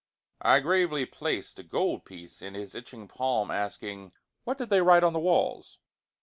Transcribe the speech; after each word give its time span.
I 0.41 0.61
gravely 0.61 1.05
placed 1.05 1.59
a 1.59 1.63
gold 1.63 2.05
piece 2.05 2.41
in 2.41 2.55
his 2.55 2.73
itching 2.73 3.07
palm, 3.07 3.51
asking, 3.51 4.13
"What 4.45 4.57
did 4.57 4.71
they 4.71 4.81
write 4.81 5.03
on 5.03 5.13
the 5.13 5.19
walls?" 5.19 5.77